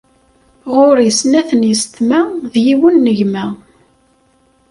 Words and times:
Ɣuṛ-i 0.75 1.11
snat 1.19 1.49
yessetma 1.69 2.19
d 2.51 2.53
yiwen 2.65 2.95
n 3.05 3.05
gma. 3.19 3.45